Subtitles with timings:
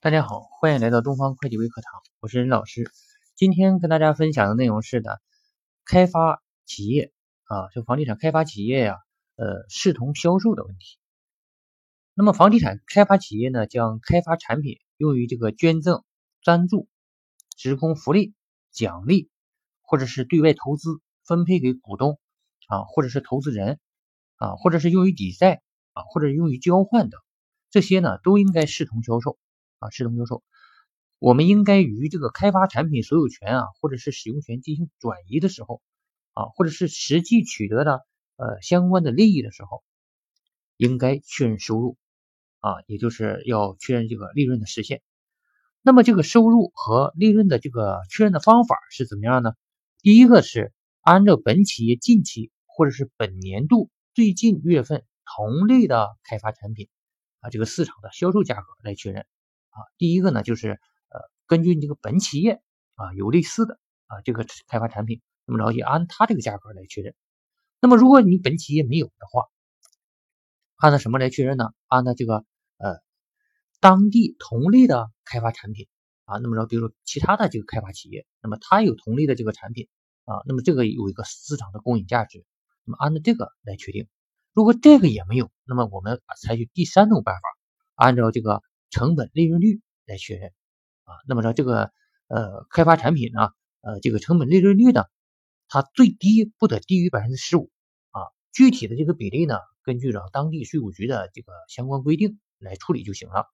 [0.00, 2.88] 大家好，欢迎来到东方会计微课堂，我是任老师。
[3.34, 5.20] 今天跟大家分享的内容是的，
[5.84, 8.96] 开发企业啊，就房地产开发企业呀，
[9.34, 11.00] 呃，视同销售的问题。
[12.14, 16.04] 那么房地产开发企业呢，将开发产品用于这个捐赠、
[16.44, 16.86] 赞助、
[17.56, 18.34] 职工福利、
[18.70, 19.28] 奖励，
[19.82, 22.20] 或者是对外投资分配给股东
[22.68, 23.80] 啊，或者是投资人
[24.36, 25.60] 啊，或者是用于抵债
[25.92, 27.20] 啊，或者用于交换等，
[27.68, 29.36] 这些呢，都应该视同销售。
[29.78, 30.42] 啊，视同销售，
[31.18, 35.80] 我们应该于这个开发产品所有权啊，或者是使用权进行转移的时候，
[36.32, 38.04] 啊，或者是实际取得的
[38.36, 39.82] 呃相关的利益的时候，
[40.76, 41.96] 应该确认收入，
[42.60, 45.00] 啊，也就是要确认这个利润的实现。
[45.80, 49.52] 那么这个收入和利润的这个确认的方法是怎么样呢？
[50.02, 50.72] 第一个是
[51.02, 56.88] 按照本企业近期或者是本年度最近月份同类的开发产品
[57.40, 59.24] 啊，这个市场的销售价格来确认。
[59.78, 62.60] 啊，第一个呢，就是呃，根据你这个本企业
[62.96, 67.14] 啊有类似的啊这个开发产品，那么然后就按它这个价格来确认。
[67.80, 69.46] 那么如果你本企业没有的话，
[70.74, 71.70] 按照什么来确认呢？
[71.86, 72.44] 按照这个
[72.78, 72.96] 呃
[73.78, 75.86] 当地同类的开发产品
[76.24, 79.86] 啊，那么着比如说其他的这个开发企业，那么它有同类的这个产品
[80.24, 82.44] 啊，那么这个有一个市场的公允价值，
[82.84, 84.08] 那么按照这个来确定。
[84.54, 87.42] 如果这个也没有，那么我们采取第三种办法，
[87.94, 88.60] 按照这个。
[88.90, 90.52] 成本利润率来确认
[91.04, 91.92] 啊，那么说这个
[92.28, 95.04] 呃开发产品呢，呃这个成本利润率呢，
[95.68, 97.70] 它最低不得低于百分之十五
[98.10, 98.22] 啊，
[98.52, 103.46] 具体的这个比例呢，根据着当地税务局的这个相关规定来处理就行了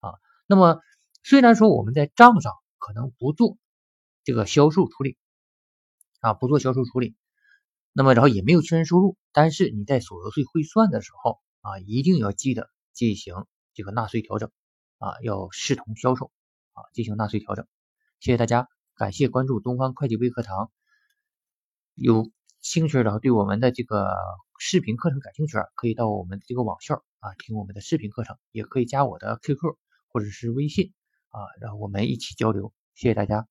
[0.00, 0.14] 啊。
[0.46, 0.80] 那么
[1.24, 3.58] 虽然说我们在账上可能不做
[4.22, 5.16] 这个销售处理
[6.20, 7.16] 啊，不做销售处理，
[7.92, 13.34] 那么然后也没有确认收入，但是你在所得税汇算的时候啊，一定要记得进行
[13.74, 14.50] 这个纳税调整。
[14.98, 16.30] 啊，要视同销售
[16.72, 17.66] 啊，进行纳税调整。
[18.20, 20.70] 谢谢大家，感谢关注东方会计微课堂。
[21.94, 22.30] 有
[22.60, 24.14] 兴趣的对我们的这个
[24.58, 29.76] 视频课程感兴趣，可以到我们这个网校啊听我们的视频课程，也可以加我的 QQ
[30.08, 30.92] 或者是微信
[31.30, 32.72] 啊，然后我们一起交流。
[32.94, 33.46] 谢谢大家。